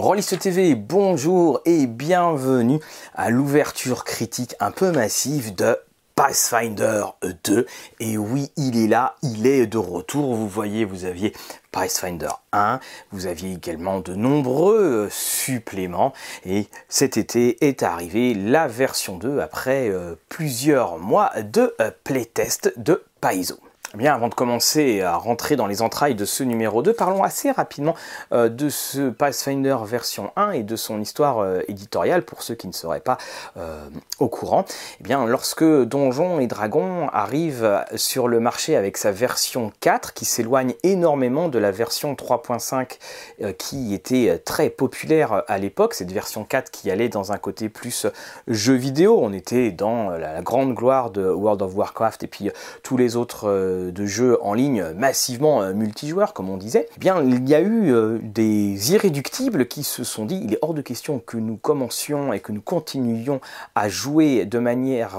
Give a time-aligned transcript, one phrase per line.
[0.00, 2.80] Rolliste TV, bonjour et bienvenue
[3.14, 5.76] à l'ouverture critique un peu massive de
[6.14, 7.04] Pathfinder
[7.44, 7.66] 2.
[8.00, 10.34] Et oui, il est là, il est de retour.
[10.34, 11.34] Vous voyez, vous aviez
[11.70, 12.80] Pathfinder 1,
[13.12, 16.14] vous aviez également de nombreux suppléments.
[16.46, 22.72] Et cet été est arrivé la version 2 après euh, plusieurs mois de euh, playtest
[22.78, 23.58] de Paizo.
[23.92, 27.24] Eh bien, avant de commencer à rentrer dans les entrailles de ce numéro 2, parlons
[27.24, 27.96] assez rapidement
[28.32, 32.68] euh, de ce Pathfinder version 1 et de son histoire euh, éditoriale pour ceux qui
[32.68, 33.18] ne seraient pas
[33.56, 33.88] euh,
[34.20, 34.64] au courant.
[35.00, 40.24] Eh bien, lorsque Donjons et Dragons arrive sur le marché avec sa version 4 qui
[40.24, 46.70] s'éloigne énormément de la version 3.5 qui était très populaire à l'époque, cette version 4
[46.70, 48.06] qui allait dans un côté plus
[48.46, 52.50] jeu vidéo, on était dans la grande gloire de World of Warcraft et puis
[52.84, 53.48] tous les autres
[53.90, 57.60] de jeux en ligne massivement euh, multijoueurs, comme on disait, eh bien, il y a
[57.60, 61.56] eu euh, des irréductibles qui se sont dit il est hors de question que nous
[61.56, 63.40] commencions et que nous continuions
[63.74, 65.16] à jouer de manière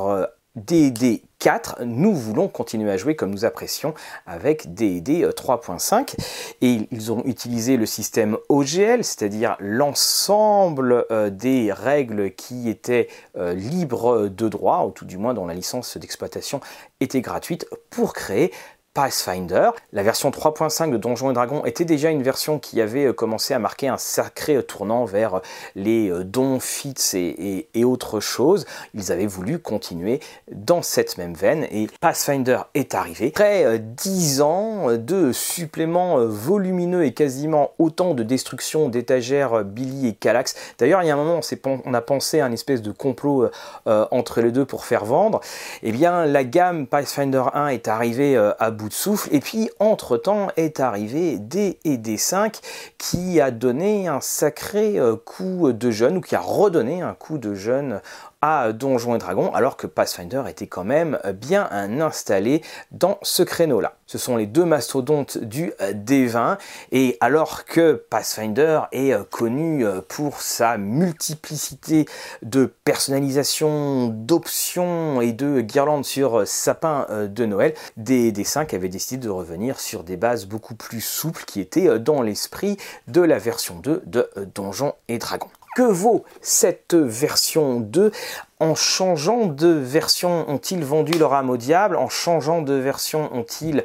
[0.56, 3.94] D&D 4, nous voulons continuer à jouer comme nous apprécions
[4.26, 6.16] avec D&D 3.5
[6.62, 14.28] et ils ont utilisé le système OGL, c'est-à-dire l'ensemble euh, des règles qui étaient libres
[14.28, 16.60] de droit, ou tout du moins dont la licence d'exploitation
[17.00, 18.52] était gratuite, pour créer
[18.94, 19.70] Pathfinder.
[19.94, 23.53] La version 3.5 de Donjons et Dragons était déjà une version qui avait euh, commencé
[23.53, 25.42] à marquer un sacré euh, tournant vers euh,
[25.75, 28.66] les dons, feats et, autres choses.
[28.94, 30.19] Ils avaient voulu continuer
[30.52, 33.28] dans cette même veine et Pathfinder est arrivé.
[33.34, 40.56] Après 10 ans de suppléments volumineux et quasiment autant de destruction d'étagères Billy et Calax.
[40.78, 43.50] D'ailleurs, il y a un moment, on, a pensé à un espèce de complot
[43.86, 45.41] entre les deux pour faire vendre.
[45.81, 49.30] Eh bien, la gamme Pathfinder 1 est arrivée à de souffle.
[49.31, 52.59] Et puis, entre-temps, est arrivé D et D5
[52.97, 57.38] qui a donné un sacré euh, coup de jeune, ou qui a redonné un coup
[57.38, 58.02] de jeune
[58.41, 63.94] à Donjons et Dragons, alors que Pathfinder était quand même bien installé dans ce créneau-là.
[64.07, 66.57] Ce sont les deux mastodontes du D20,
[66.91, 72.06] et alors que Pathfinder est connu pour sa multiplicité
[72.41, 79.80] de personnalisation, d'options et de guirlandes sur sapin de Noël, D5 avait décidé de revenir
[79.80, 84.30] sur des bases beaucoup plus souples qui étaient dans l'esprit de la version 2 de
[84.56, 85.47] Donjons et Dragons.
[85.76, 88.12] Que vaut cette version 2
[88.59, 91.96] En changeant de version, ont-ils vendu leur âme au diable?
[91.96, 93.84] En changeant de version, ont-ils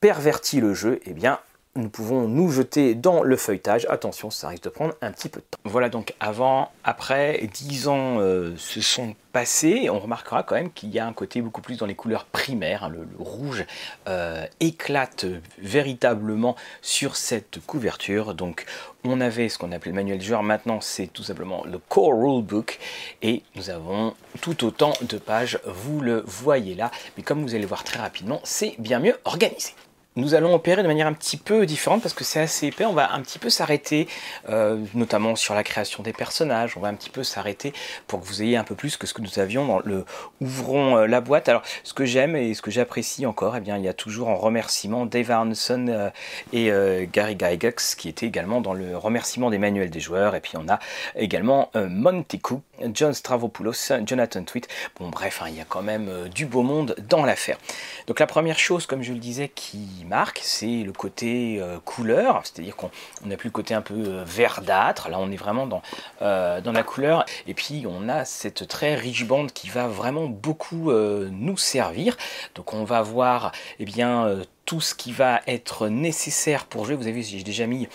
[0.00, 1.00] perverti le jeu?
[1.04, 1.38] Eh bien,
[1.78, 3.86] nous pouvons nous jeter dans le feuilletage.
[3.88, 5.58] Attention, ça risque de prendre un petit peu de temps.
[5.64, 9.88] Voilà donc avant, après, 10 ans euh, se sont passés.
[9.88, 12.84] On remarquera quand même qu'il y a un côté beaucoup plus dans les couleurs primaires.
[12.84, 12.88] Hein.
[12.90, 13.64] le, rouge
[14.08, 15.26] euh, éclate
[15.58, 18.34] véritablement sur cette couverture.
[18.34, 18.66] Donc
[19.04, 20.42] on avait ce qu'on appelait le manuel de joueur.
[20.42, 22.78] Maintenant c'est tout simplement le Core Rulebook.
[23.22, 25.60] Et nous avons tout autant de pages.
[25.64, 26.90] Vous le voyez là.
[27.16, 29.72] Mais comme vous allez voir très rapidement, c'est bien mieux organisé
[30.16, 32.84] nous allons opérer de manière un petit peu différente parce que c'est assez épais.
[32.84, 34.08] On va un petit peu s'arrêter,
[34.48, 36.76] euh, notamment sur la création des personnages.
[36.76, 37.72] On va un petit peu s'arrêter
[38.08, 40.04] pour que vous ayez un peu plus que ce que nous avions dans le
[40.40, 41.48] Ouvrons euh, la boîte.
[41.48, 44.28] Alors, ce que j'aime et ce que j'apprécie encore, eh bien, il y a toujours
[44.28, 46.10] en remerciement Dave Arneson euh,
[46.52, 50.34] et Gary Gygax qui étaient également dans le remerciement des manuels des joueurs.
[50.34, 50.80] Et puis, on a
[51.14, 52.62] également Monty Cook,
[52.94, 54.68] John Stravopoulos, Jonathan Tweet.
[54.98, 57.58] Bon, bref, hein, il y a quand même du beau monde dans l'affaire.
[58.06, 62.42] Donc, la première chose, comme je le disais, qui marque, c'est le côté euh, couleur,
[62.44, 62.90] c'est-à-dire qu'on
[63.24, 65.82] n'a plus le côté un peu euh, verdâtre, là on est vraiment dans,
[66.22, 70.26] euh, dans la couleur, et puis on a cette très riche bande qui va vraiment
[70.26, 72.16] beaucoup nous servir,
[72.54, 76.94] donc on va voir eh bien tout ce qui va être nécessaire pour jouer.
[76.94, 77.88] Vous avez vu, j'ai déjà mis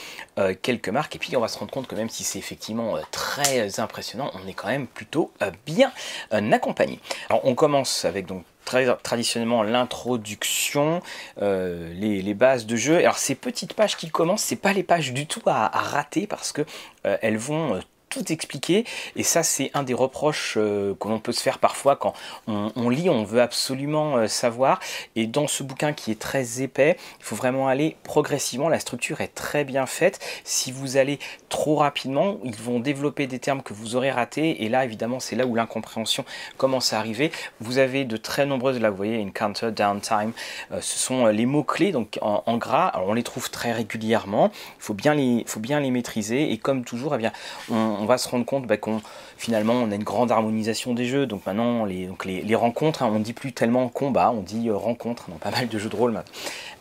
[0.64, 3.80] quelques marques et puis on va se rendre compte que même si c'est effectivement très
[3.80, 5.32] impressionnant, on est quand même plutôt
[5.68, 5.92] bien
[6.32, 7.00] accompagné.
[7.30, 11.02] Alors on commence avec donc très traditionnellement l'introduction,
[11.42, 12.98] euh, les, bases de jeu.
[12.98, 16.52] Alors ces petites pages qui commencent, c'est pas les pages du tout à, rater parce
[16.52, 16.64] que
[17.06, 17.80] euh, elles vont euh,
[18.14, 18.86] tout expliquer.
[19.16, 22.14] Et ça, c'est un des reproches euh, que l'on peut se faire parfois quand
[22.48, 24.80] on, lit, on veut absolument euh, savoir.
[25.16, 28.70] Et dans ce bouquin qui est très épais, il faut vraiment aller progressivement.
[28.70, 30.20] La structure est très bien faite.
[30.44, 31.20] Si vous allez
[31.50, 34.64] trop rapidement, ils vont développer des termes que vous aurez ratés.
[34.64, 36.26] Et là, évidemment, c'est là où l'incompréhension
[36.58, 37.32] commence à arriver.
[37.60, 40.34] Vous avez de très nombreuses, là, vous voyez, encounter, downtime.
[40.72, 42.88] Euh, ce sont les mots-clés, donc en, gras.
[42.88, 44.52] Alors, on les trouve très régulièrement.
[44.54, 46.52] Il faut bien les, faut bien les maîtriser.
[46.52, 47.32] Et comme toujours, eh bien,
[47.70, 49.02] on va se rendre compte bah, qu'on
[49.38, 51.26] finalement on a une grande harmonisation des jeux.
[51.26, 55.30] Donc maintenant les, les, rencontres, hein, on dit plus tellement combat, on dit euh, rencontre
[55.30, 56.22] dans pas mal de jeux de rôle.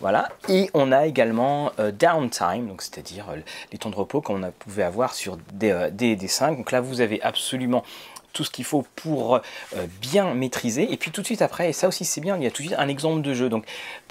[0.01, 0.29] Voilà.
[0.49, 3.27] Et on a également euh, downtime, c'est-à-dire
[3.71, 6.57] les temps de repos qu'on pouvait avoir sur des, des, des 5.
[6.57, 7.85] Donc là vous avez absolument
[8.33, 9.41] tout ce qu'il faut pour
[10.01, 10.91] bien maîtriser.
[10.91, 12.63] Et puis tout de suite après, et ça aussi c'est bien, il y a tout
[12.63, 13.51] de suite un exemple de jeu.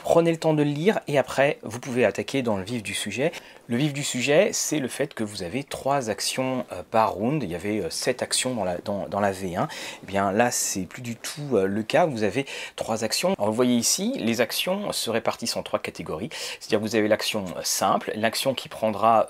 [0.01, 2.93] Prenez le temps de le lire et après vous pouvez attaquer dans le vif du
[2.93, 3.31] sujet.
[3.71, 7.41] Le vif du sujet, c'est le fait que vous avez trois actions euh, par round.
[7.41, 9.63] Il y avait euh, sept actions dans la, dans, la V1.
[9.63, 9.67] Et
[10.03, 12.05] eh bien là, c'est plus du tout euh, le cas.
[12.05, 12.45] Vous avez
[12.75, 13.33] trois actions.
[13.37, 16.27] Alors, vous voyez ici, les actions se répartissent en trois catégories.
[16.59, 19.29] C'est-à-dire vous avez l'action simple, l'action qui prendra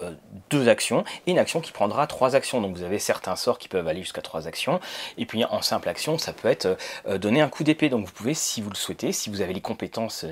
[0.50, 2.62] deux actions et une action qui prendra trois actions.
[2.62, 4.79] Donc vous avez certains sorts qui peuvent aller jusqu'à trois actions.
[5.19, 6.77] Et puis en simple action, ça peut être
[7.19, 7.89] donner un coup d'épée.
[7.89, 10.25] Donc vous pouvez, si vous le souhaitez, si vous avez les compétences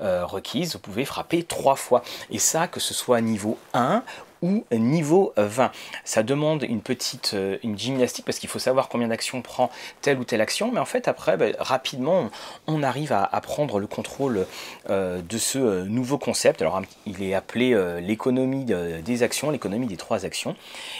[0.00, 2.02] requises, vous pouvez frapper trois fois.
[2.30, 4.02] Et ça, que ce soit niveau 1
[4.42, 5.70] ou niveau 20.
[6.04, 9.70] Ça demande une petite euh, une gymnastique parce qu'il faut savoir combien d'actions prend
[10.00, 12.30] telle ou telle action, mais en fait après ben, rapidement
[12.66, 14.46] on arrive à, prendre le contrôle
[14.88, 16.62] euh, de ce euh, nouveau concept.
[16.62, 20.56] Alors il est appelé l'économie des actions, l'économie des trois actions.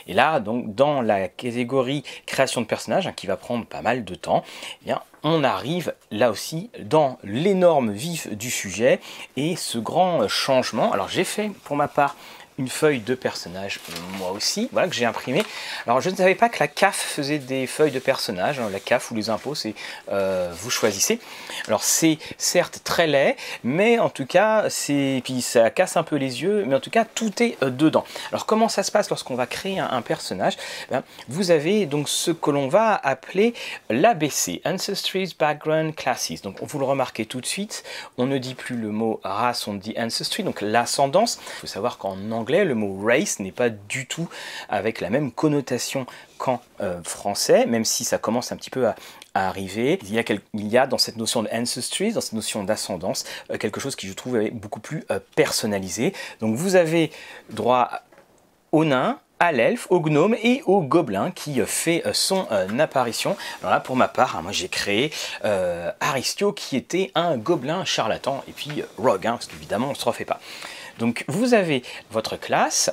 [0.06, 4.04] Et là donc dans la catégorie création de personnages hein, qui va prendre pas mal
[4.04, 4.44] de temps,
[4.82, 9.00] eh bien on arrive là aussi dans l'énorme vif du sujet
[9.36, 10.92] et ce grand changement.
[10.92, 12.16] Alors j'ai fait pour ma part
[12.60, 13.80] une feuille de personnage,
[14.18, 15.42] moi aussi, voilà, que j'ai imprimé.
[15.86, 18.68] Alors je ne savais pas que la CAF faisait des feuilles de personnages, hein.
[18.70, 19.74] la CAF ou les impôts, c'est
[20.12, 21.20] euh, vous choisissez.
[21.68, 26.16] Alors c'est certes très laid, mais en tout cas, c'est puis ça casse un peu
[26.16, 28.04] les yeux, mais en tout cas tout est euh, dedans.
[28.30, 30.58] Alors comment ça se passe lorsqu'on va créer un, personnage?
[30.90, 33.54] Ben, Vous avez donc ce que l'on va appeler
[33.88, 36.42] l'ABC, Ancestries Background Classes.
[36.42, 37.84] Donc vous le remarquez tout de suite,
[38.18, 41.40] on ne dit plus le mot race, on dit ancestry, donc l'ascendance.
[41.40, 44.28] Il faut savoir qu'en anglais le mot race n'est pas du tout
[44.68, 46.06] avec la même connotation
[46.38, 48.94] qu'en euh, français, même si ça commence un petit peu à,
[49.32, 50.00] arriver.
[50.02, 54.08] Il y, a dans cette notion d'ancestry, dans cette notion d'ascendance, euh, quelque chose qui
[54.08, 56.12] je trouve beaucoup plus euh, personnalisé.
[56.40, 57.12] Donc vous avez
[57.48, 57.90] droit
[58.72, 62.46] au nain, à l'elfe, au gnome et au gobelin qui fait son
[62.78, 63.36] apparition.
[63.60, 65.12] Alors là, pour ma part, hein, moi j'ai créé
[66.00, 70.04] Aristio qui était un gobelin charlatan et puis Rogue, hein, parce qu'évidemment on ne se
[70.04, 70.40] refait pas.
[71.00, 71.82] Donc vous avez
[72.12, 72.90] votre classe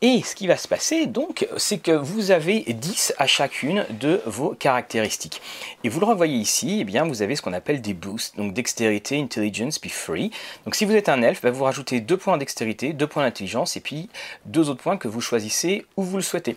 [0.00, 4.22] et ce qui va se passer donc c'est que vous avez 10 à chacune de
[4.24, 5.42] vos caractéristiques.
[5.84, 8.54] Et vous le revoyez ici, eh bien vous avez ce qu'on appelle des boosts, donc
[8.54, 10.30] dextérité, intelligence, puis free.
[10.64, 13.76] Donc si vous êtes un elfe, bah, vous rajoutez 2 points dextérité, 2 points d'intelligence
[13.76, 14.08] et puis
[14.46, 16.56] deux autres points que vous choisissez où vous le souhaitez.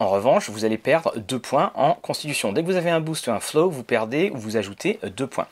[0.00, 2.52] En revanche, vous allez perdre 2 points en constitution.
[2.52, 5.26] Dès que vous avez un boost ou un flow, vous perdez ou vous ajoutez 2
[5.28, 5.46] points.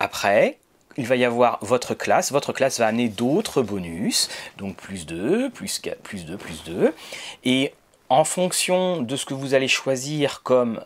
[0.00, 0.58] Après,
[0.96, 2.32] il va y avoir votre classe.
[2.32, 6.94] Votre classe va amener d'autres bonus, donc plus 2, plus 4, plus 2, plus 2.
[7.44, 7.72] Et
[8.10, 10.80] en fonction de ce que vous allez choisir comme,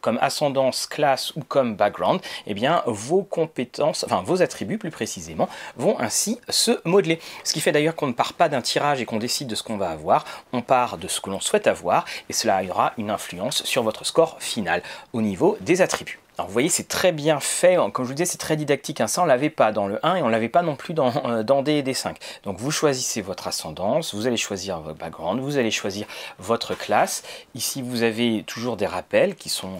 [0.00, 5.48] comme ascendance, classe ou comme background, eh bien, vos compétences, enfin vos attributs plus précisément,
[5.76, 7.18] vont ainsi se modeler.
[7.44, 9.62] Ce qui fait d'ailleurs qu'on ne part pas d'un tirage et qu'on décide de ce
[9.62, 13.10] qu'on va avoir, on part de ce que l'on souhaite avoir et cela aura une
[13.10, 16.21] influence sur votre score final au niveau des attributs.
[16.38, 17.76] Alors vous voyez, c'est très bien fait.
[17.92, 19.02] Comme je vous disais, c'est très didactique.
[19.02, 19.06] Hein.
[19.06, 21.62] Ça, on l'avait pas dans le 1 et on l'avait pas non plus dans, euh,
[21.62, 22.14] D et D5.
[22.44, 26.06] Donc vous choisissez votre ascendance, vous allez choisir votre background, vous allez choisir
[26.38, 27.22] votre classe.
[27.54, 29.78] Ici, vous avez toujours des rappels qui sont,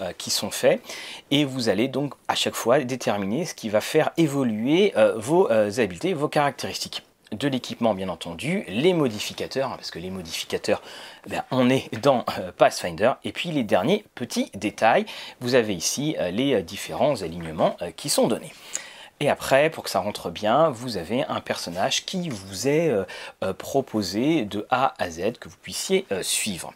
[0.00, 0.82] euh, sont faits.
[1.30, 5.50] Et vous allez donc à chaque fois déterminer ce qui va faire évoluer euh, vos
[5.50, 7.02] habiletés, vos caractéristiques
[7.34, 10.82] de l'équipement bien entendu, les modificateurs, hein, parce que les modificateurs,
[11.28, 15.06] ben, on est dans euh, Pathfinder, et puis les derniers petits détails,
[15.40, 18.52] vous avez ici euh, les euh, différents alignements qui sont donnés.
[19.20, 22.92] Et après, pour que ça rentre bien, vous avez un personnage qui vous est
[23.58, 26.74] proposé de A à Z, que vous puissiez suivre.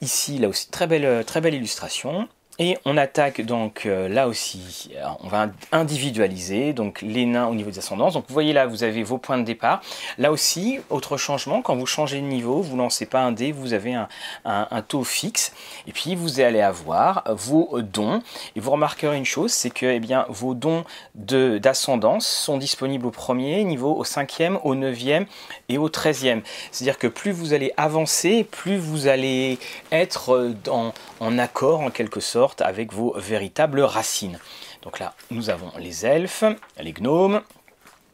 [0.00, 2.28] Ici, là aussi, très belle, très belle illustration.
[2.58, 7.54] Et on attaque donc euh, là aussi, euh, on va individualiser donc les nains au
[7.54, 8.14] niveau des ascendances.
[8.14, 9.82] Donc vous voyez là, vous avez vos points de départ.
[10.16, 13.74] Là aussi, autre changement, quand vous changez de niveau, vous lancez pas un dé, vous
[13.74, 15.52] avez un, taux fixe.
[15.86, 18.22] Et puis vous allez avoir vos dons.
[18.54, 20.84] Et vous remarquerez une chose, c'est que eh bien, vos dons
[21.14, 25.26] d'ascendance sont disponibles au premier niveau, au cinquième, au neuvième
[25.68, 26.40] et au treizième.
[26.72, 29.58] C'est-à-dire que plus vous allez avancer, plus vous allez
[29.92, 34.38] être dans, en accord en quelque sorte avec vos véritables racines.
[34.82, 36.44] Donc là, nous avons les elfes,
[36.80, 37.42] les gnomes.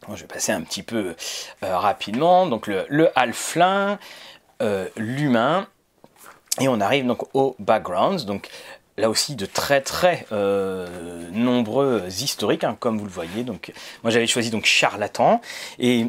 [0.09, 1.15] Je vais passer un petit peu
[1.63, 2.47] euh, rapidement.
[2.47, 3.99] Donc le, le halflin,
[4.61, 5.69] euh, l'humain,
[6.61, 8.25] et on arrive donc aux backgrounds.
[8.27, 8.49] Donc
[8.97, 13.45] là aussi de très très euh, nombreux historiques, hein, comme vous le voyez.
[13.45, 13.73] Donc
[14.03, 15.41] moi j'avais choisi donc charlatan
[15.79, 16.07] et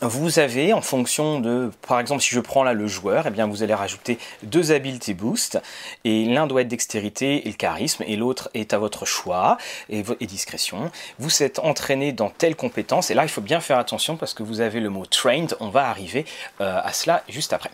[0.00, 3.46] vous avez en fonction de, par exemple, si je prends là le joueur, eh bien
[3.46, 5.60] vous allez rajouter deux ability boost
[6.04, 9.58] et l'un doit être dextérité et le charisme et l'autre est à votre choix
[9.90, 10.90] et, discrétion.
[11.18, 14.42] Vous êtes entraîné dans telle compétence et là il faut bien faire attention parce que
[14.42, 15.54] vous avez le mot trained.
[15.60, 16.24] On va arriver
[16.60, 17.70] euh, à cela juste après.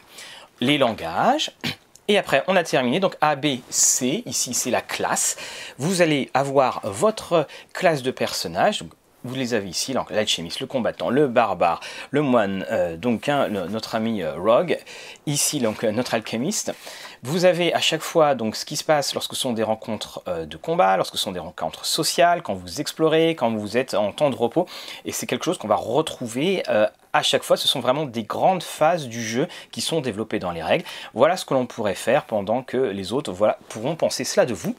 [0.60, 1.52] Les langages.
[2.08, 2.98] Et après, on a terminé.
[2.98, 5.36] Donc A, B, C, ici c'est la classe.
[5.78, 8.82] Vous allez avoir votre classe de personnage.
[9.24, 14.22] Vous les avez ici, l'alchimiste, le combattant, le barbare, le moine, euh, donc notre ami
[14.22, 14.78] euh, Rogue,
[15.26, 16.72] ici donc euh, notre alchimiste.
[17.22, 20.24] Vous avez à chaque fois donc ce qui se passe lorsque ce sont des rencontres
[20.46, 24.10] de combat, lorsque ce sont des rencontres sociales, quand vous explorez, quand vous êtes en
[24.12, 24.66] temps de repos,
[25.04, 26.62] et c'est quelque chose qu'on va retrouver
[27.12, 27.58] à chaque fois.
[27.58, 30.84] Ce sont vraiment des grandes phases du jeu qui sont développées dans les règles.
[31.12, 34.54] Voilà ce que l'on pourrait faire pendant que les autres voilà, pourront penser cela de
[34.54, 34.74] vous.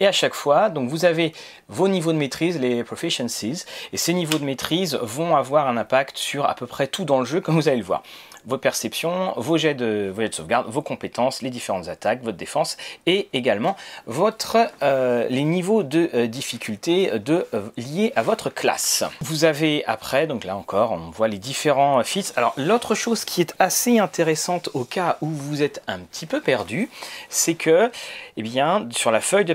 [0.00, 1.32] Et à chaque fois, donc vous avez
[1.68, 6.16] vos niveaux de maîtrise, les proficiencies, et ces niveaux de maîtrise vont avoir un impact
[6.18, 8.02] sur à peu près tout dans le jeu, comme vous allez le voir
[8.46, 12.36] vos perceptions, vos jets de, vos jets de sauvegarde, vos compétences, les différentes attaques, votre
[12.36, 13.76] défense et également
[14.06, 19.04] votre, euh, les niveaux de euh, difficulté de, euh, liés à votre classe.
[19.20, 22.32] Vous avez après, donc là encore, on voit les différents feats.
[22.36, 26.40] Alors l'autre chose qui est assez intéressante au cas où vous êtes un petit peu
[26.40, 26.88] perdu,
[27.28, 27.90] c'est que
[28.36, 29.54] eh bien, sur la feuille de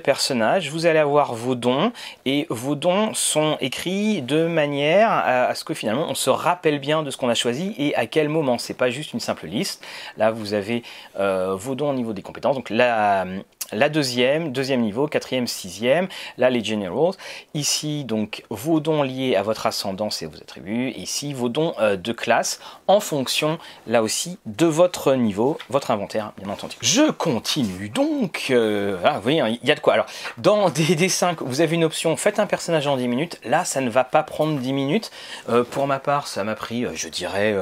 [0.69, 1.91] vous allez avoir vos dons
[2.25, 7.03] et vos dons sont écrits de manière à, ce que finalement on se rappelle bien
[7.03, 8.57] de ce qu'on a choisi et à quel moment.
[8.57, 9.83] C'est pas juste une simple liste.
[10.17, 10.83] Là, vous avez
[11.19, 12.55] euh, vos dons au niveau des compétences.
[12.55, 13.25] Donc la,
[13.71, 17.13] la deuxième, deuxième niveau, quatrième, sixième, là les generals.
[17.53, 20.91] Ici donc vos dons liés à votre ascendance et vos attributs.
[20.91, 26.33] ici vos dons euh, de classe en fonction là aussi de votre niveau, votre inventaire
[26.37, 26.75] bien entendu.
[26.81, 28.47] Je continue donc.
[28.49, 29.93] Euh, ah, il y a de quoi.
[29.93, 30.05] Alors
[30.37, 33.39] dans DD5, vous avez une option faites un personnage en 10 minutes.
[33.45, 35.11] Là, ça ne va pas prendre 10 minutes.
[35.49, 37.55] Euh, pour ma part, ça m'a pris, je dirais,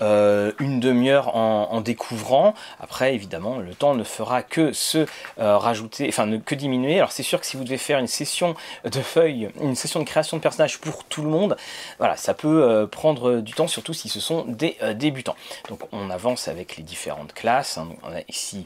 [0.00, 2.54] une demi-heure en, en, découvrant.
[2.80, 5.06] Après, évidemment, le temps ne fera que se
[5.50, 6.96] euh, rajouter, enfin ne que diminuer.
[6.96, 8.54] Alors c'est sûr que si vous devez faire une session
[8.84, 11.56] de feuilles, une session de création de personnages pour tout le monde,
[11.98, 15.36] voilà, ça peut euh, prendre du temps, surtout si ce sont des euh, débutants.
[15.68, 17.78] Donc on avance avec les différentes classes.
[17.78, 17.88] Hein.
[18.02, 18.64] on a ici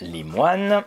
[0.00, 0.82] les moines.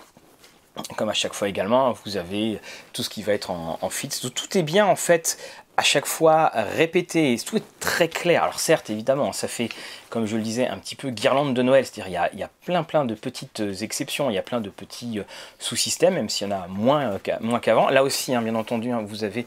[0.98, 2.60] Comme à chaque fois également, vous avez
[2.94, 4.10] tout ce qui va être en, en fit.
[4.10, 5.38] Tout est bien en fait
[5.78, 8.44] à chaque fois répété, tout est très clair.
[8.44, 9.70] Alors certes, évidemment, ça fait
[10.14, 11.88] comme je le disais, un petit peu guirlande de Noël.
[11.88, 14.70] C'est-à-dire il y a, plein plein de petites euh, exceptions, il y a plein de
[14.70, 15.24] petits euh,
[15.58, 17.90] sous-systèmes, même s'il y en a moins, euh, moins qu'avant.
[17.90, 19.44] Là aussi, hein, bien entendu, hein, vous avez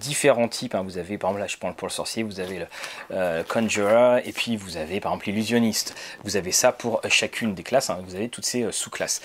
[0.00, 0.74] différents types.
[0.74, 0.84] Hein.
[0.84, 2.60] Vous avez, par exemple, là je prends pour le sorcier, vous avez
[3.10, 5.94] le Conjurer, et puis vous avez par exemple l'illusionniste.
[6.24, 9.20] Vous avez ça pour chacune des classes, vous avez toutes ces sous-classes.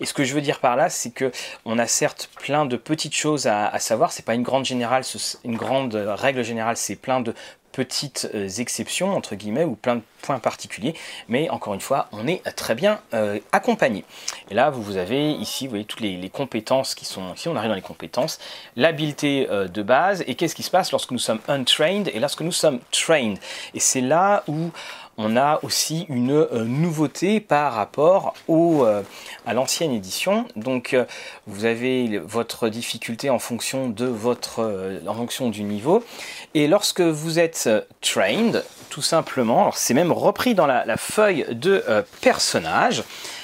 [0.00, 1.32] Et ce que je veux dire par là, c'est que
[1.64, 4.12] on a certes plein de petites choses à, à savoir.
[4.12, 5.04] C'est pas une grande générale,
[5.44, 7.32] une grande règle générale, c'est plein de
[7.72, 10.94] petites euh, exceptions, entre guillemets, ou plein de points particuliers,
[11.28, 14.04] mais encore une fois, on est très bien euh, accompagné.
[14.50, 17.70] Et là, vous, avez ici, vous voyez toutes les, compétences qui sont ici, on arrive
[17.70, 18.38] dans les compétences,
[18.76, 22.42] l'habileté euh, de base, et qu'est-ce qui se passe lorsque nous sommes untrained et lorsque
[22.42, 23.38] nous sommes trained?
[23.74, 24.70] Et c'est là où
[25.18, 29.02] on a aussi une euh, nouveauté par rapport euh,
[29.46, 30.46] à l'ancienne édition.
[30.54, 31.04] Donc euh,
[31.48, 36.04] vous avez votre difficulté en fonction de votre en fonction du niveau.
[36.54, 37.68] Et lorsque vous êtes
[38.00, 41.82] trained, tout simplement, c'est même repris dans la, feuille de
[42.20, 43.02] personnage,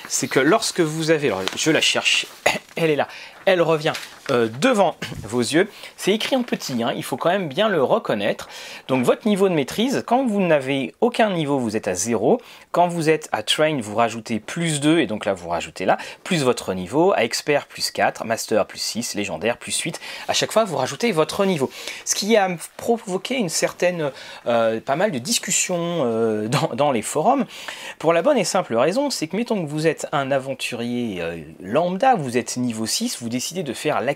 [0.09, 2.27] c'est que lorsque vous avez, alors je la cherche,
[2.77, 3.09] elle est là,
[3.47, 3.93] elle revient
[4.31, 5.69] euh, devant vos yeux.
[5.99, 8.49] C'est écrit en petit, hein, il faut quand même bien le reconnaître.
[8.89, 12.41] Donc votre niveau de maîtrise, quand vous n'avez aucun niveau, vous êtes à 0.
[12.73, 15.99] Quand vous êtes à Train, vous rajoutez plus 2, et donc là vous rajoutez là,
[16.25, 17.13] plus votre niveau.
[17.13, 18.25] À Expert, plus 4.
[18.25, 19.15] Master, plus 6.
[19.15, 20.01] Légendaire, plus 8.
[20.29, 21.71] À chaque fois, vous rajoutez votre niveau.
[22.07, 24.11] Ce qui a provoqué une certaine,
[24.47, 27.45] euh, pas mal de discussions euh, dans, les forums.
[27.99, 31.23] Pour la bonne et simple raison, c'est que mettons que vous êtes un aventurier
[31.61, 34.14] lambda, vous êtes niveau 6, vous décidez de faire la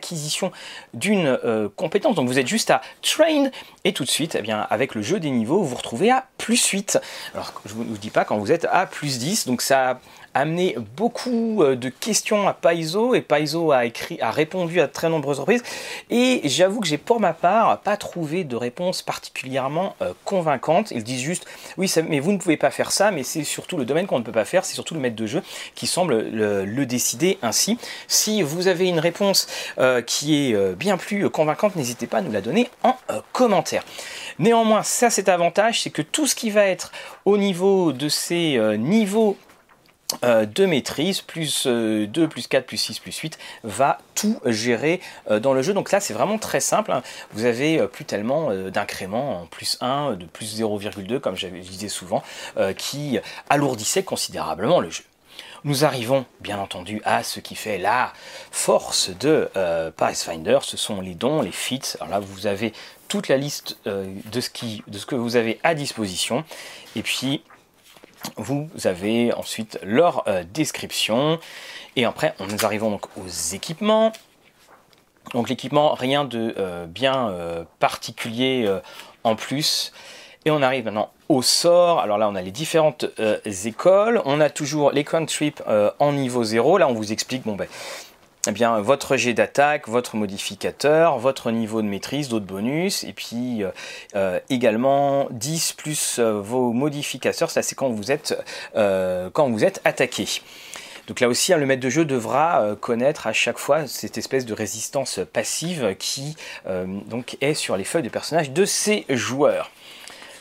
[0.95, 2.14] d'une euh, compétence.
[2.17, 3.50] Donc vous êtes juste à train
[3.85, 6.26] et tout de suite, eh bien, avec le jeu des niveaux, vous vous retrouvez à
[6.38, 6.99] plus 8.
[7.35, 10.00] Alors je ne vous dis pas quand vous êtes à plus 10, donc ça
[10.38, 15.09] amené beaucoup euh, de questions à Paizo et Paizo a écrit, a répondu à très
[15.09, 15.62] nombreuses reprises.
[16.11, 20.90] Et j'avoue que j'ai pour ma part pas trouvé de réponse particulièrement euh, convaincante.
[20.92, 23.85] Ils disent juste oui, mais vous ne pouvez pas faire ça, mais c'est surtout le
[23.85, 25.42] domaine qu'on ne peut pas faire, c'est surtout le maître de jeu
[25.75, 27.76] qui semble le, décider ainsi.
[28.07, 29.47] Si vous avez une réponse
[29.78, 32.97] euh, qui est bien plus convaincante, n'hésitez pas à nous la donner en
[33.33, 33.85] commentaire.
[34.38, 36.92] Néanmoins, ça cet avantage, c'est que tout ce qui va être
[37.26, 39.37] au niveau de ces niveaux
[40.23, 45.62] de maîtrise, plus 2, plus 4, plus 6, plus 8, va tout gérer dans le
[45.62, 45.75] jeu.
[45.75, 46.93] Donc là, c'est vraiment très simple.
[46.93, 47.03] Hein.
[47.33, 52.23] Vous avez plus tellement d'incréments en plus 1, de plus 0,2, comme je disais souvent,
[52.79, 53.19] qui
[53.50, 55.05] alourdissait considérablement le jeu.
[55.65, 58.12] Nous arrivons bien entendu à ce qui fait la
[58.50, 61.97] force de euh, Pathfinder, ce sont les dons, les feats.
[62.00, 62.73] Alors là, vous avez
[63.09, 66.45] toute la liste euh, de, ce qui, de ce que vous avez à disposition.
[66.95, 67.43] Et puis,
[68.37, 71.39] vous avez ensuite leur euh, description.
[71.97, 74.13] Et après, nous arrivons donc aux équipements.
[75.33, 76.55] Donc l'équipement, rien de
[76.87, 77.35] bien
[77.81, 78.67] particulier
[79.25, 79.93] en plus.
[80.45, 82.01] Et on arrive maintenant au sort.
[82.01, 84.23] Alors là, on a les différentes euh, écoles.
[84.25, 85.05] On a toujours les
[85.69, 86.79] euh, en niveau 0.
[86.79, 87.69] Là, on vous explique, bon ben,
[88.47, 93.64] eh bien, votre jet d'attaque, votre modificateur, votre niveau de maîtrise, d'autres bonus, et puis
[94.14, 98.42] euh, également 10 plus vos modificateurs, ça c'est quand vous êtes
[99.85, 100.26] attaqué.
[101.09, 104.45] Donc là aussi, hein, le maître de jeu devra connaître à chaque fois cette espèce
[104.45, 106.37] de résistance passive qui
[107.40, 109.71] est sur les feuilles de personnages de ses joueurs.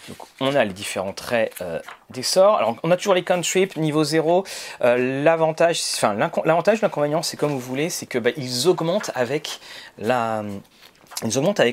[0.08, 2.58] Donc, on a les différents traits euh, des sorts.
[2.58, 4.46] Alors, on a toujours les cantrips niveau 0.
[4.82, 9.60] Euh, l'avantage, enfin, l'inconvénient, c'est comme vous voulez, c'est que bah, ils augmentent avec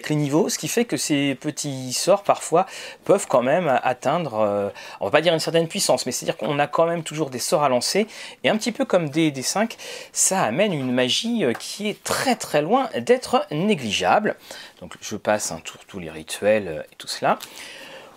[0.09, 2.67] les niveaux, ce qui fait que ces petits sorts parfois
[3.05, 6.59] peuvent quand même atteindre, euh, on va pas dire une certaine puissance, mais c'est-à-dire qu'on
[6.59, 8.07] a quand même toujours des sorts à lancer,
[8.43, 9.77] et un petit peu comme des, des 5,
[10.13, 14.35] ça amène une magie qui est très très loin d'être négligeable.
[14.81, 17.39] Donc je passe un tour tous les rituels et tout cela.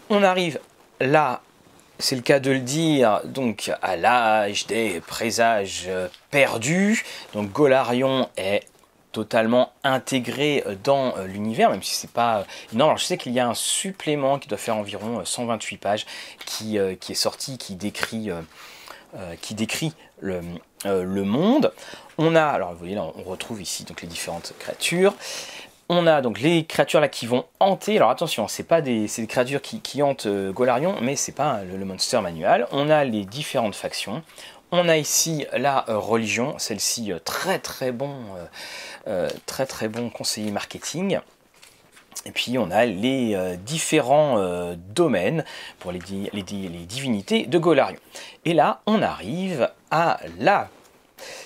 [0.09, 0.59] On arrive
[1.01, 1.41] là,
[1.99, 5.89] c'est le cas de le dire, donc à l'âge des présages
[6.31, 7.03] perdus.
[7.33, 8.63] Donc Golarion est
[9.11, 13.47] totalement intégré dans l'univers, même si c'est pas non alors je sais qu'il y a
[13.47, 16.05] un supplément qui doit faire environ 128 pages
[16.45, 18.41] qui, euh, est sorti, qui décrit, euh,
[20.85, 21.73] euh, le, monde.
[22.17, 25.15] On a, alors vous voyez là, on retrouve ici donc les différentes créatures.
[25.89, 27.95] On a donc les créatures là qui vont hanter.
[27.95, 32.19] Alors attention, c'est pas des, créatures qui, hantent euh, Golarion, mais c'est pas le, monster
[32.19, 32.67] manual.
[32.71, 34.21] On a les différentes factions.
[34.71, 38.19] On a ici la euh, religion, celle-ci euh, très très bon,
[40.13, 41.19] conseiller marketing.
[42.25, 45.45] Et puis on a les différents domaines
[45.79, 47.99] pour les, divinités de Golarion.
[48.43, 50.67] Et là, on arrive à la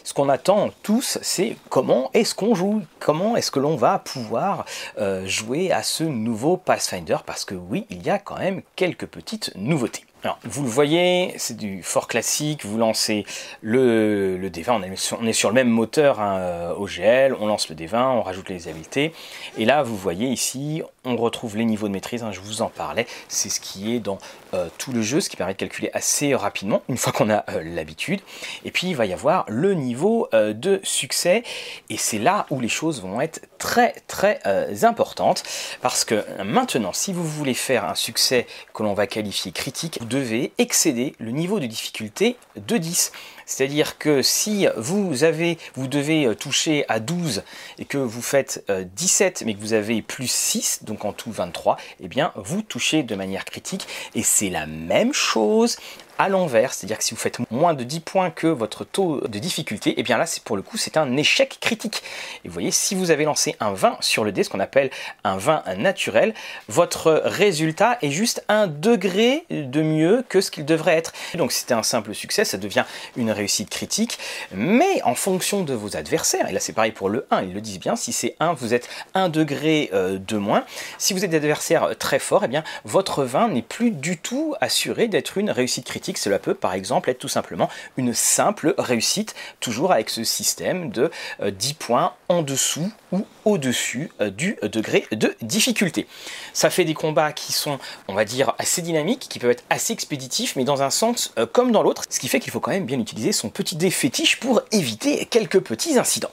[0.04, 4.66] ce qu'on attend tous, c'est comment est-ce qu'on joue, comment est-ce que l'on va pouvoir
[4.98, 9.08] euh, jouer à ce nouveau Pathfinder, parce que oui, il y a quand même quelques
[9.08, 10.06] petites nouveautés.
[10.24, 13.26] Alors, vous le voyez, c'est du fort classique, vous lancez
[13.62, 14.84] le, le D20,
[15.20, 18.48] on est, sur, le même moteur hein, euh, OGL, on lance le D20, on rajoute
[18.50, 19.14] les habiletés,
[19.58, 22.68] et là vous voyez ici, on retrouve les niveaux de maîtrise, hein, je vous en
[22.68, 24.20] parlais, c'est ce qui est dans
[24.54, 27.44] euh, tout le jeu, ce qui permet de calculer assez rapidement, une fois qu'on a
[27.50, 28.22] euh, l'habitude,
[28.64, 31.42] et puis il va y avoir le niveau de succès,
[31.90, 34.40] et c'est là où les choses vont être très très
[34.84, 35.44] importantes,
[35.82, 40.52] parce que maintenant, si vous voulez faire un succès que l'on va qualifier critique, devez
[40.58, 43.14] excéder le niveau de difficulté de 10.
[43.46, 47.44] C'est-à-dire que si vous, avez, vous devez euh, toucher à 12
[47.80, 51.32] et que vous faites 17 euh, mais que vous avez plus 6, donc en tout
[51.32, 55.78] 23, eh bien vous touchez de manière critique et c'est la même chose
[56.22, 59.40] à l'envers, c'est-à-dire que si vous faites moins de 10 points que votre taux de
[59.40, 62.04] difficulté, et eh bien là, c'est pour le coup, c'est un échec critique.
[62.46, 64.92] Et vous voyez, si vous avez lancé un 20 sur le dé, ce qu'on appelle
[65.24, 66.36] un 20 naturel,
[66.68, 71.12] votre résultat est juste un degré de mieux que ce qu'il devrait être.
[71.34, 72.86] Donc c'était un simple succès, ça devient
[73.18, 74.20] une réussite critique,
[74.52, 77.62] mais en fonction de vos adversaires, et là c'est pareil pour le 1, ils le
[77.62, 80.66] disent bien, si c'est 1, vous êtes un degré euh, de moins.
[81.00, 84.20] Si vous êtes des adversaires très forts, et eh bien votre 20 n'est plus du
[84.20, 88.74] tout assuré d'être une réussite critique cela peut par exemple être tout simplement une simple
[88.78, 91.12] réussite, toujours avec ce système de
[91.44, 96.08] 10 euh, points en dessous ou au-dessus euh, du degré de difficulté.
[96.54, 99.94] Ça fait des combats qui sont, on va dire, assez dynamiques, qui peuvent être assez
[99.94, 102.72] expéditifs, mais dans un sens euh, comme dans l'autre, ce qui fait qu'il faut quand
[102.72, 106.32] même bien utiliser son petit dé fétiche pour éviter quelques petits incidents.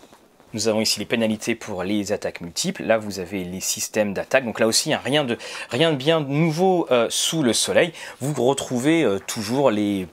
[0.54, 2.82] Nous avons ici les pénalités pour les attaques multiples.
[2.82, 4.46] Là, vous avez les systèmes d'attaque.
[4.46, 5.36] Donc là aussi, rien, de,
[5.68, 7.92] rien de bien nouveau euh, sous le soleil.
[8.20, 10.06] Vous retrouvez euh, toujours les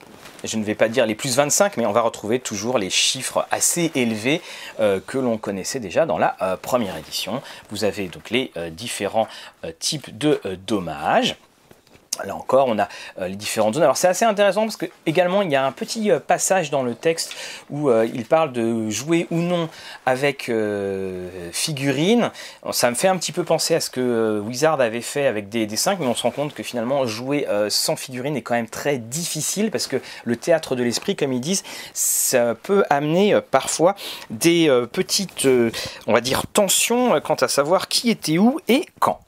[0.44, 3.46] je ne vais pas dire les plus 25, mais on va retrouver toujours les chiffres
[3.50, 4.42] assez élevés
[4.78, 7.42] euh, que l'on connaissait déjà dans la première édition.
[7.70, 9.26] Vous avez donc les différents
[9.80, 11.36] types de dommages.
[12.24, 12.88] Là encore, on a
[13.20, 13.82] euh, les différentes zones.
[13.82, 16.82] Alors c'est assez intéressant parce que également il y a un petit euh, passage dans
[16.82, 17.34] le texte
[17.70, 19.68] où euh, il parle de jouer ou non
[20.06, 20.50] avec
[21.52, 22.30] figurines.
[22.70, 25.66] Ça me fait un petit peu penser à ce que Wizard avait fait avec des,
[25.66, 28.68] des 5, mais on se rend compte que finalement jouer sans figurines est quand même
[28.68, 33.94] très difficile parce que le théâtre de l'esprit, comme ils disent, ça peut amener parfois
[34.30, 35.48] des petites,
[36.06, 39.20] on va dire, tensions quant à savoir qui était où et quand.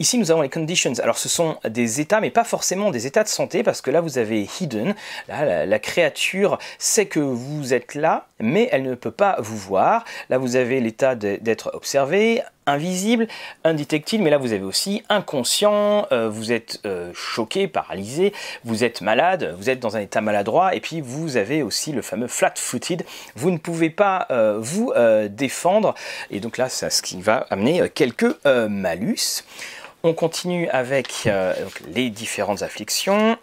[0.00, 0.92] Ici, nous avons les conditions.
[1.02, 4.00] Alors, ce sont des états, mais pas forcément des états de santé, parce que là,
[4.00, 4.94] vous avez hidden.
[5.28, 10.04] Là, la, créature sait que vous êtes là, mais elle ne peut pas vous voir.
[10.30, 13.28] Là, vous avez l'état d'être observé, invisible,
[13.62, 18.32] indétectible, mais là vous avez aussi inconscient, euh, vous êtes euh, choqué, paralysé,
[18.64, 22.02] vous êtes malade, vous êtes dans un état maladroit, et puis vous avez aussi le
[22.02, 23.04] fameux flat-footed,
[23.36, 24.92] vous ne pouvez pas euh, vous
[25.28, 25.94] défendre,
[26.30, 29.44] et donc là c'est ce qui va amener quelques malus.
[30.04, 31.28] On continue avec
[31.88, 33.38] les différentes afflictions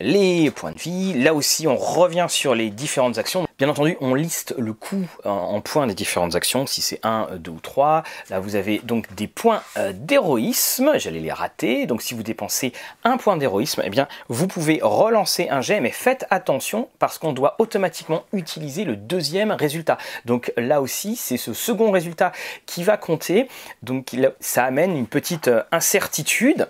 [0.00, 1.14] les points de vie.
[1.14, 3.46] Là aussi, on revient sur les différentes actions.
[3.58, 7.50] Bien entendu, on liste le coût en points des différentes actions, si c'est 1, 2
[7.50, 8.02] ou 3.
[8.28, 10.92] Là, vous avez donc des points euh, d'héroïsme.
[10.96, 11.86] J'allais les rater.
[11.86, 12.72] Donc, si vous dépensez
[13.04, 17.32] un point d'héroïsme, eh bien, vous pouvez relancer un jet, mais faites attention parce qu'on
[17.32, 19.96] doit automatiquement utiliser le deuxième résultat.
[20.26, 22.32] Donc, là aussi, c'est ce second résultat
[22.66, 23.48] qui va compter.
[23.82, 26.68] Donc, ça amène une petite euh, incertitude.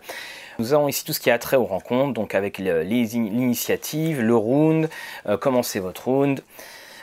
[0.59, 4.89] Nous avons ici tout ce qui a trait aux rencontres, donc avec l'initiative, le round,
[5.29, 6.43] euh, commencer votre round,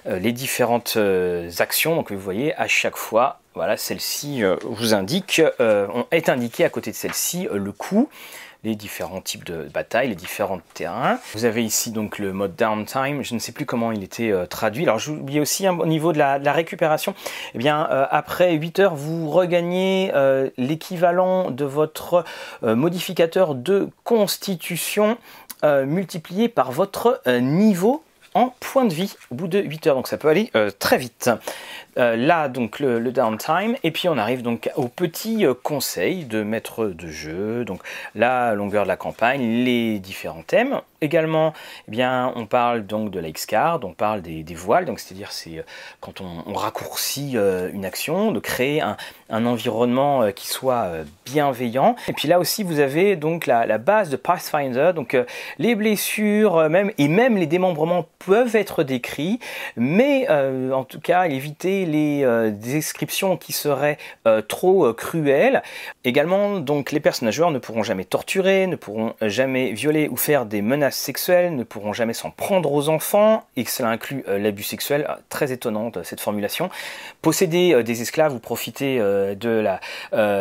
[0.08, 1.96] euh, les différentes euh, actions.
[1.96, 5.40] Donc vous voyez, à chaque fois, voilà, celle-ci vous indique,
[6.10, 8.10] est indiqué à côté de celle-ci le coût
[8.64, 11.20] les différents types de batailles, les différents terrains.
[11.34, 14.46] Vous avez ici donc le mode downtime, je ne sais plus comment il était euh,
[14.46, 14.84] traduit.
[14.84, 17.14] Alors j'oublie aussi au niveau de la, récupération,
[17.56, 22.24] eh bien euh, après 8 heures vous regagnez euh, l'équivalent de votre
[22.62, 25.18] modificateur de constitution
[25.64, 29.96] multiplié par votre niveau en point de vie au bout de 8 heures.
[29.96, 31.30] Donc ça peut aller très vite.
[31.98, 36.42] Euh, là, donc le, downtime, et puis on arrive donc au petit euh, conseil de
[36.42, 37.82] maître de jeu, donc
[38.16, 40.82] la longueur de la campagne, les différents thèmes.
[41.02, 41.54] Également,
[41.88, 45.64] eh bien, on parle donc de l'X-Card, on parle des, voiles, donc c'est-à-dire c'est euh,
[46.00, 47.36] quand on, raccourcit
[47.74, 48.96] une action, de créer un,
[49.30, 50.92] environnement qui soit
[51.26, 51.96] bienveillant.
[52.08, 55.18] Et puis là aussi, vous avez donc la, base de Pathfinder, donc
[55.58, 59.40] les blessures, même et même les démembrements peuvent être décrits,
[59.76, 65.62] mais en tout cas éviter les euh, descriptions qui seraient euh, trop euh, cruelles.
[66.04, 70.46] Également, donc les personnages joueurs ne pourront jamais torturer, ne pourront jamais violer ou faire
[70.46, 75.08] des menaces sexuelles, ne pourront jamais s'en prendre aux enfants, et cela inclut l'abus sexuel,
[75.30, 76.70] très étonnante cette formulation.
[77.22, 79.80] Posséder des esclaves ou profiter de la,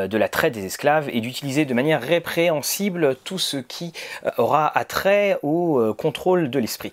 [0.07, 3.93] de la traite des esclaves et d'utiliser de manière répréhensible tout ce qui
[4.39, 6.93] aura attrait au contrôle de l'esprit.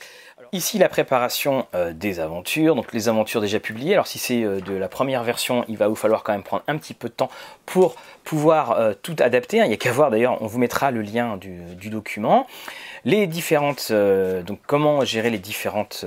[0.52, 3.94] Ici, la préparation euh, des aventures, donc les aventures déjà publiées.
[3.94, 6.64] Alors, si c'est euh, de la première version, il va vous falloir quand même prendre
[6.68, 7.30] un petit peu de temps
[7.68, 9.62] pour pouvoir euh, tout adapter.
[9.62, 9.66] Hein.
[9.66, 12.48] Il n'y a qu'à voir d'ailleurs, on vous mettra le lien du, document.
[13.06, 16.06] Les différentes, donc comment gérer les différentes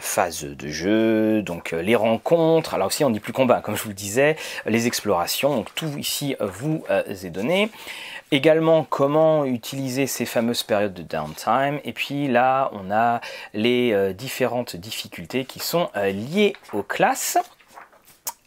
[0.00, 2.74] phases de jeu, donc les rencontres.
[2.74, 5.56] Alors aussi, on dit plus combat, comme je vous le disais, les explorations.
[5.56, 7.70] Donc tout ici vous est donné.
[8.32, 11.80] Également, comment utiliser ces fameuses périodes de downtime.
[11.84, 13.20] Et puis là, on a
[13.52, 17.36] les euh, différentes difficultés qui sont euh, liées aux classes.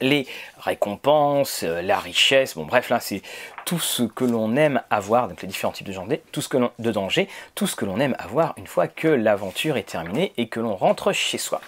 [0.01, 0.25] Les
[0.57, 3.21] récompenses, euh, la richesse, bon bref là c'est
[3.65, 6.57] tout ce que l'on aime avoir, donc les différents types de danger, tout ce que
[6.79, 10.49] de danger, tout ce que l'on aime avoir une fois que l'aventure est terminée et
[10.49, 11.61] que l'on rentre chez soi.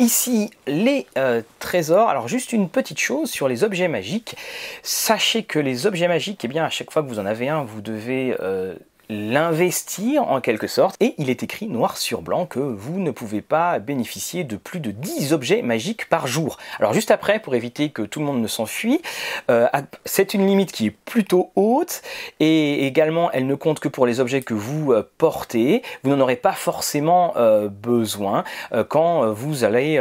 [0.00, 2.08] Ici, les euh, trésors.
[2.08, 4.34] Alors, juste une petite chose sur les objets magiques.
[4.82, 7.64] Sachez que les objets magiques, eh bien, à chaque fois que vous en avez un,
[7.64, 8.74] vous devez euh,
[9.10, 10.96] l'investir en quelque sorte.
[11.00, 14.80] Et il est écrit noir sur blanc que vous ne pouvez pas bénéficier de plus
[14.80, 16.56] de 10 objets magiques par jour.
[16.78, 19.02] Alors juste après, pour éviter que tout le monde ne s'enfuit,
[19.50, 19.66] euh,
[20.04, 22.02] c'est une limite qui est plutôt haute
[22.38, 25.82] et également elle ne compte que pour les objets que vous euh, portez.
[26.04, 28.44] Vous n'en aurez pas forcément euh, besoin
[28.88, 30.00] quand vous allez,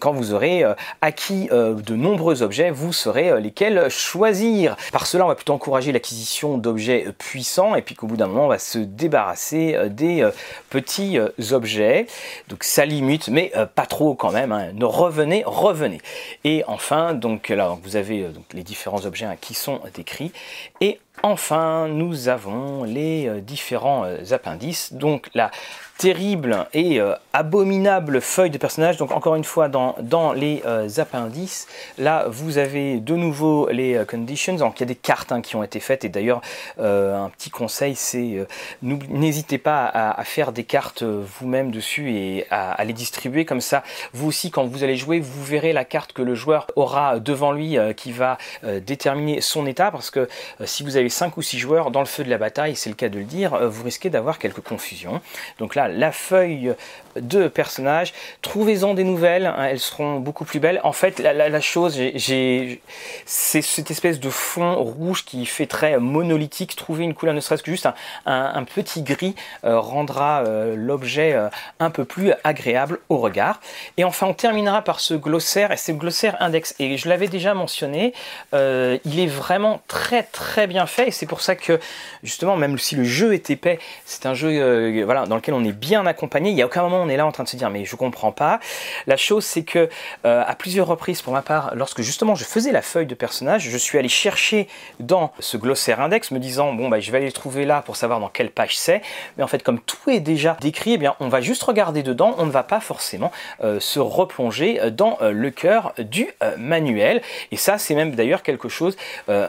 [0.00, 0.64] quand vous aurez
[1.00, 4.76] acquis de nombreux objets, vous saurez lesquels choisir.
[4.92, 8.44] Par cela, on va plutôt encourager l'acquisition d'objets puissants et puis qu'au bout d'un moment,
[8.44, 10.30] on va se débarrasser euh, des euh,
[10.68, 12.06] petits euh, objets.
[12.48, 14.52] Donc ça limite, mais pas trop quand même.
[14.52, 14.72] Hein.
[14.74, 16.00] Ne revenez, revenez.
[16.44, 20.32] Et enfin, donc là, vous avez les différents objets hein, qui sont décrits.
[20.80, 24.92] Et Enfin, nous avons les différents appendices.
[24.92, 25.50] Donc la
[25.98, 28.96] terrible et euh, abominable feuille de personnage.
[28.96, 31.66] Donc encore une fois, dans, les euh, appendices,
[31.98, 34.54] là, vous avez de nouveau les euh, conditions.
[34.54, 36.04] Donc il y a des cartes hein, qui ont été faites.
[36.04, 36.40] Et d'ailleurs,
[36.78, 38.46] un petit conseil, c'est
[38.82, 43.44] n'hésitez pas à, faire des cartes vous-même dessus et à, les distribuer.
[43.44, 43.82] Comme ça,
[44.12, 47.50] vous aussi, quand vous allez jouer, vous verrez la carte que le joueur aura devant
[47.50, 49.90] lui qui va déterminer son état.
[49.90, 50.28] Parce que
[50.64, 52.96] si vous avez 5 ou 6 joueurs dans le feu de la bataille, c'est le
[52.96, 55.20] cas de le dire, vous risquez d'avoir quelques confusions.
[55.58, 56.74] Donc là, la feuille
[57.20, 58.12] de personnages.
[58.42, 60.80] Trouvez-en des nouvelles, hein, elles seront beaucoup plus belles.
[60.84, 62.80] En fait, la, chose, c'est
[63.26, 66.76] cette espèce de fond rouge qui fait très monolithique.
[66.76, 67.88] Trouver une couleur, ne serait-ce que juste
[68.26, 71.48] un, petit gris, euh, rendra euh, l'objet euh,
[71.80, 73.60] un peu plus agréable au regard.
[73.96, 76.74] Et enfin, on terminera par ce glossaire, et c'est le glossaire index.
[76.78, 78.12] Et je l'avais déjà mentionné,
[78.52, 81.78] il est vraiment très très bien fait, et c'est pour ça que,
[82.22, 85.72] justement, même si le jeu est épais, c'est un jeu voilà, dans lequel on est
[85.72, 86.50] bien accompagné.
[86.50, 87.96] Il n'y a aucun moment on est là en train de se dire mais je
[87.96, 88.60] comprends pas.
[89.06, 89.88] La chose c'est que
[90.24, 93.68] euh, à plusieurs reprises pour ma part, lorsque justement je faisais la feuille de personnage,
[93.68, 94.68] je suis allé chercher
[95.00, 97.96] dans ce glossaire index me disant bon bah je vais aller le trouver là pour
[97.96, 99.00] savoir dans quelle page c'est.
[99.36, 102.34] Mais en fait comme tout est déjà décrit, eh bien on va juste regarder dedans,
[102.38, 103.32] on ne va pas forcément
[103.64, 107.22] euh, se replonger dans euh, le cœur du manuel.
[107.52, 108.96] Et ça c'est même d'ailleurs quelque chose,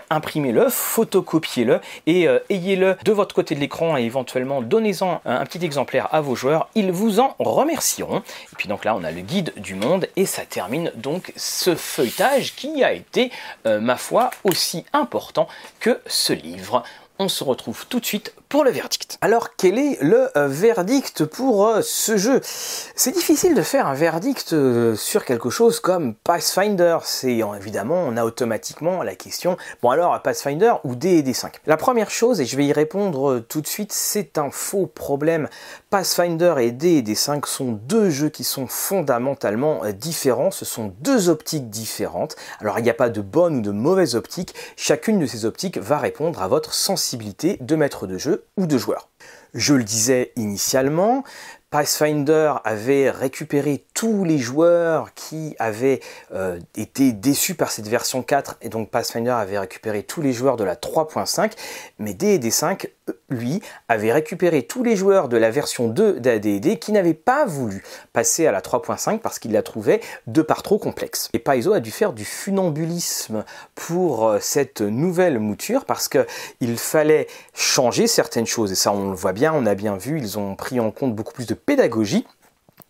[0.10, 5.63] imprimez-le, photocopiez-le et ayez-le de votre côté de l'écran et éventuellement donnez-en un, un petit
[5.65, 6.69] exemplaire à vos joueurs.
[6.76, 8.19] Ils vous en remercieront.
[8.19, 11.75] Et puis donc là, on a le guide du monde et ça termine donc ce
[11.75, 13.31] feuilletage qui a été,
[13.65, 15.47] euh, ma foi, aussi important
[15.79, 16.83] que ce livre.
[17.21, 19.17] On se retrouve tout de suite pour le verdict.
[19.19, 22.39] Alors quel est le euh, verdict pour euh, ce jeu?
[22.43, 24.55] C'est difficile de faire un verdict
[24.95, 26.99] sur quelque chose comme Pathfinder.
[27.03, 32.39] C'est évidemment, on a automatiquement la question, bon alors Pathfinder ou D&D5 La première chose,
[32.39, 35.49] et je vais y répondre tout de suite, c'est un faux problème.
[35.89, 42.36] Pathfinder et D&D5 sont deux jeux qui sont fondamentalement différents, ce sont deux optiques différentes.
[42.60, 45.80] Alors il n'y a pas de bonne ou de mauvaise optique, chacune de ces optiques
[45.80, 49.10] va répondre à votre sensibilité de maître de jeu ou de joueur.
[49.56, 51.23] Je le disais initialement,
[51.71, 55.99] Pathfinder avait récupéré tous les joueurs qui avaient
[56.34, 60.58] euh, été déçus par cette version 4 et donc Pathfinder avait récupéré tous les joueurs
[60.58, 61.51] de la 3.5
[61.99, 62.89] mais D&D 5
[63.29, 67.84] lui avait récupéré tous les joueurs de la version 2 d'AD&D qui n'avaient pas voulu
[68.13, 71.29] passer à la 3.5 parce qu'il la trouvait de par trop complexe.
[71.34, 76.25] Et Paizo a dû faire du funambulisme pour euh, cette nouvelle mouture parce que
[76.62, 80.17] il fallait changer certaines choses et ça on le voit bien, on a bien vu,
[80.17, 82.26] ils ont pris en compte beaucoup plus de pédagogie.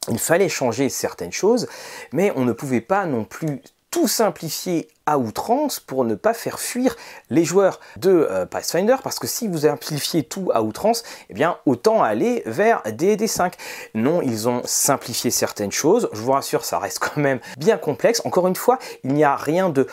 [0.10, 1.68] Il fallait changer certaines choses,
[2.14, 6.60] mais on ne pouvait pas non plus tout simplifier à outrance pour ne pas faire
[6.60, 6.96] fuir
[7.30, 11.58] les joueurs de euh, Pathfinder parce que si vous simplifiez tout à outrance, eh bien
[11.66, 13.56] autant aller vers D&D 5.
[13.96, 16.10] Non, ils ont simplifié certaines choses.
[16.14, 18.22] Je vous rassure, ça reste quand même bien complexe.
[18.26, 19.88] Encore une fois, il n'y a rien de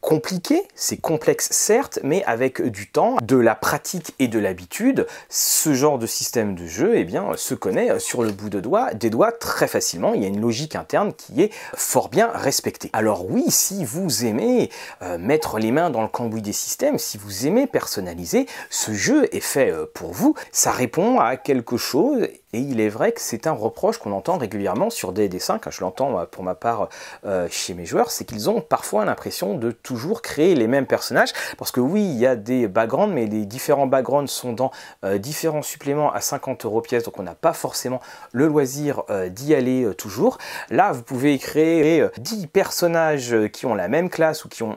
[0.00, 5.74] compliqué, c'est complexe certes, mais avec du temps, de la pratique et de l'habitude, ce
[5.74, 9.32] genre de système de jeu eh se connaît sur le bout de doigt, des doigts
[9.32, 10.14] très facilement.
[10.14, 12.90] Il y a une logique interne qui est fort bien respectée.
[12.92, 14.70] Alors oui, si vous aimez
[15.02, 19.28] euh, mettre les mains dans le cambouis des systèmes, si vous aimez personnaliser, ce jeu
[19.34, 20.34] est fait euh, pour vous.
[20.52, 24.36] Ça répond à quelque chose et il est vrai que c'est un reproche qu'on entend
[24.36, 26.88] régulièrement sur DD5, je l'entends pour ma part
[27.24, 31.32] euh, chez mes joueurs, c'est qu'ils ont parfois l'impression de toujours créer les mêmes personnages,
[31.58, 34.72] parce que oui, il y a des backgrounds, mais les différents backgrounds sont dans
[35.04, 38.00] euh, différents suppléments à 50 euros pièce, donc on n'a pas forcément
[38.32, 40.38] le loisir euh, d'y aller toujours.
[40.70, 44.76] Là, vous pouvez créer 10 personnages qui ont la même classe ou qui ont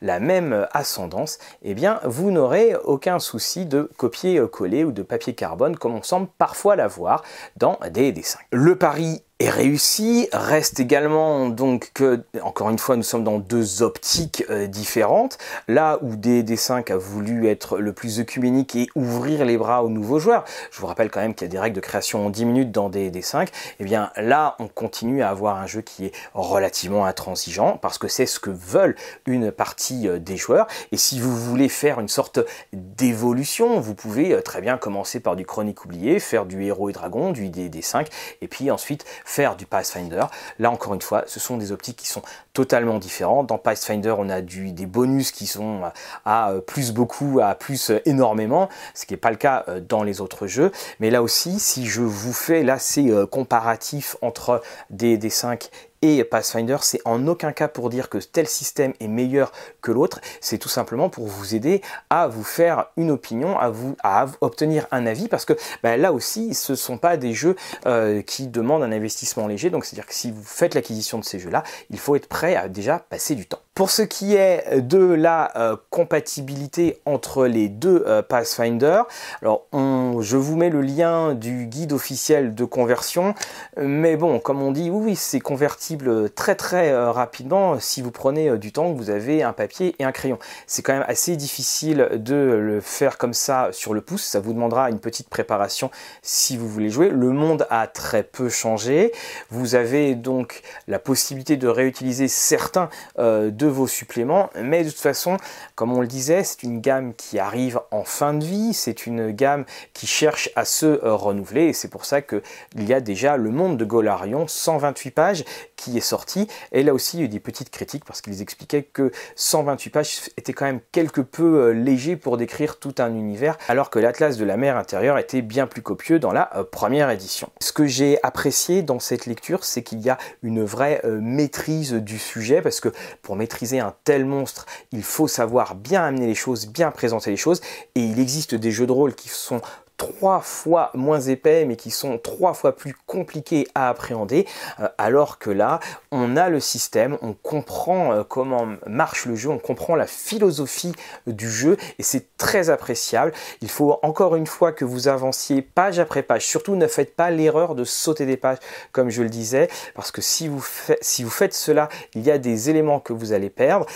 [0.00, 5.34] la même ascendance, et eh bien, vous n'aurez aucun souci de copier-coller ou de papier
[5.34, 7.11] carbone, comme on semble parfois l'avoir
[7.56, 8.38] dans des dessins.
[8.50, 10.28] Le pari réussi.
[10.32, 15.38] Reste également donc que, encore une fois, nous sommes dans deux optiques euh, différentes.
[15.68, 20.18] Là où DD5 a voulu être le plus œcuménique et ouvrir les bras aux nouveaux
[20.18, 22.44] joueurs, je vous rappelle quand même qu'il y a des règles de création en 10
[22.44, 23.48] minutes dans DD5, et
[23.80, 28.08] eh bien là, on continue à avoir un jeu qui est relativement intransigeant parce que
[28.08, 30.66] c'est ce que veulent une partie euh, des joueurs.
[30.90, 32.40] Et si vous voulez faire une sorte
[32.72, 36.92] d'évolution, vous pouvez euh, très bien commencer par du Chronique oublié, faire du Héros et
[36.92, 38.06] Dragon, du DD5,
[38.40, 40.24] et puis ensuite faire du Pathfinder.
[40.58, 43.46] Là encore une fois, ce sont des optiques qui sont totalement différentes.
[43.46, 45.80] Dans Pathfinder, on a du, des bonus qui sont
[46.24, 49.80] à euh, plus beaucoup, à plus euh, énormément, ce qui n'est pas le cas euh,
[49.80, 50.70] dans les autres jeux.
[51.00, 55.70] Mais là aussi, si je vous fais là ces comparatifs entre des, des 5
[56.02, 60.20] et Pathfinder, c'est en aucun cas pour dire que tel système est meilleur que l'autre,
[60.40, 64.86] c'est tout simplement pour vous aider à vous faire une opinion, à vous à obtenir
[64.90, 68.48] un avis, parce que bah, là aussi, ce ne sont pas des jeux euh, qui
[68.48, 71.98] demandent un investissement léger, donc c'est-à-dire que si vous faites l'acquisition de ces jeux-là, il
[71.98, 73.60] faut être prêt à déjà passer du temps.
[73.74, 79.04] Pour ce qui est de la euh, compatibilité entre les deux euh, Pathfinder,
[79.40, 83.34] alors je vous mets le lien du guide officiel de conversion,
[83.78, 88.58] mais bon, comme on dit, oui, c'est convertible très très euh, rapidement si vous prenez
[88.58, 90.38] du temps, que vous avez un papier et un crayon.
[90.66, 94.52] C'est quand même assez difficile de le faire comme ça sur le pouce, ça vous
[94.52, 97.08] demandera une petite préparation si vous voulez jouer.
[97.08, 99.12] Le monde a très peu changé,
[99.48, 105.36] vous avez donc la possibilité de réutiliser certains de vos suppléments, mais de toute façon,
[105.74, 109.30] comme on le disait, c'est une gamme qui arrive en fin de vie, c'est une
[109.30, 112.42] gamme qui cherche à se renouveler, et c'est pour ça qu'il
[112.76, 115.44] y a déjà le monde de Golarion, 128 pages,
[115.82, 118.42] qui est sorti, et là aussi il y a eu des petites critiques parce qu'ils
[118.42, 123.14] expliquaient que 128 pages était quand même quelque peu euh, léger pour décrire tout un
[123.14, 126.64] univers, alors que l'Atlas de la mer intérieure était bien plus copieux dans la euh,
[126.64, 127.50] première édition.
[127.60, 132.18] Ce que j'ai apprécié dans cette lecture, c'est qu'il y a une vraie maîtrise du
[132.18, 132.90] sujet, parce que
[133.22, 137.36] pour maîtriser un tel monstre, il faut savoir bien amener les choses, bien présenter les
[137.36, 137.60] choses.
[137.94, 139.60] Et il existe des jeux de rôle qui sont
[140.02, 144.48] trois fois moins épais mais qui sont trois fois plus compliqués à appréhender.
[144.80, 145.78] Euh, alors que là
[146.10, 150.92] on a le système on comprend euh, comment marche le jeu on comprend la philosophie
[151.28, 153.30] du jeu et c'est très appréciable.
[153.60, 156.48] Il faut encore une fois que vous avanciez page après page.
[156.48, 158.58] Surtout ne faites pas l'erreur de sauter des pages
[158.90, 160.66] comme je le disais parce que si vous,
[161.00, 163.86] si vous faites cela il y a des éléments que vous allez perdre.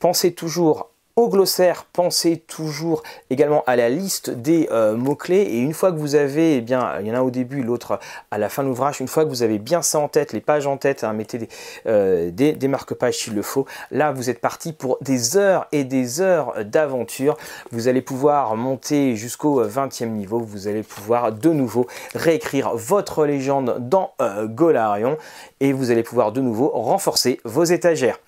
[0.00, 5.42] Pensez toujours au glossaire, pensez toujours également à la liste des euh, mots-clés.
[5.42, 7.98] Et une fois que vous avez, eh bien, il y en a au début, l'autre
[8.30, 10.40] à la fin de l'ouvrage, une fois que vous avez bien ça en tête, les
[10.40, 11.48] pages en tête, hein, mettez
[11.86, 15.84] euh, des, des marque-pages s'il le faut, là vous êtes parti pour des heures et
[15.84, 17.36] des heures d'aventure.
[17.72, 23.76] Vous allez pouvoir monter jusqu'au 20e niveau, vous allez pouvoir de nouveau réécrire votre légende
[23.80, 25.18] dans euh, Golarion
[25.60, 28.18] et vous allez pouvoir de nouveau renforcer vos étagères.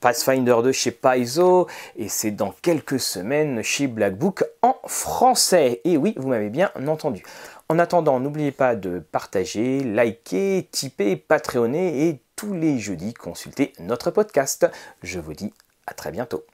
[0.00, 5.80] Pathfinder 2 chez Paizo et c'est dans quelques semaines chez Black Book en français.
[5.84, 7.22] Et oui, vous m'avez bien entendu.
[7.68, 14.10] En attendant, n'oubliez pas de partager, liker, tiper, patreonner et tous les jeudis consulter notre
[14.10, 14.66] podcast.
[15.02, 15.52] Je vous dis
[15.86, 16.44] à très bientôt.